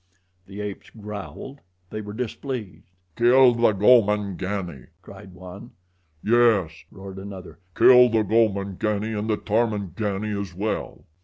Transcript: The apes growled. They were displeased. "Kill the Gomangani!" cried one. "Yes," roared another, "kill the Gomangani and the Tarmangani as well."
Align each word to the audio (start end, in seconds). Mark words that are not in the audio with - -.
The 0.47 0.61
apes 0.61 0.89
growled. 0.89 1.59
They 1.91 2.01
were 2.01 2.13
displeased. 2.13 2.87
"Kill 3.15 3.53
the 3.53 3.71
Gomangani!" 3.71 4.87
cried 5.03 5.31
one. 5.35 5.73
"Yes," 6.23 6.71
roared 6.89 7.19
another, 7.19 7.59
"kill 7.75 8.09
the 8.09 8.23
Gomangani 8.23 9.13
and 9.13 9.29
the 9.29 9.37
Tarmangani 9.37 10.31
as 10.41 10.55
well." 10.55 11.05